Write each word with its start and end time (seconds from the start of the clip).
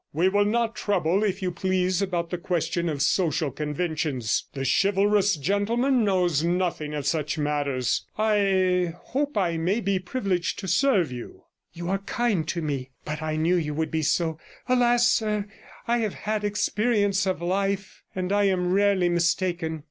We 0.13 0.29
will 0.29 0.45
not 0.45 0.75
trouble, 0.75 1.23
if 1.23 1.43
you 1.43 1.51
please, 1.51 2.01
about 2.01 2.31
the 2.31 2.39
question 2.39 2.89
of 2.89 3.03
social 3.03 3.51
conventions; 3.51 4.45
the 4.51 4.65
chivalrous 4.67 5.35
gentleman 5.35 6.03
knows 6.03 6.43
nothing 6.43 6.95
of 6.95 7.05
such 7.05 7.37
matters. 7.37 8.03
I 8.17 8.95
hope 8.97 9.37
I 9.37 9.57
may 9.57 9.79
be 9.79 9.99
privileged 9.99 10.57
to 10.57 10.67
serve 10.67 11.11
you.' 11.11 11.43
'You 11.71 11.89
are 11.91 11.97
very 11.99 12.05
kind 12.07 12.47
to 12.47 12.63
me, 12.63 12.89
but 13.05 13.21
I 13.21 13.35
knew 13.35 13.57
it 13.59 13.69
would 13.69 13.91
be 13.91 14.01
so. 14.01 14.39
Alas! 14.67 15.07
sir, 15.07 15.45
I 15.87 15.99
have 15.99 16.15
had 16.15 16.43
experience 16.43 17.27
of 17.27 17.39
life, 17.39 18.01
and 18.15 18.31
I 18.31 18.45
am 18.45 18.73
rarely 18.73 19.07
mistaken. 19.07 19.79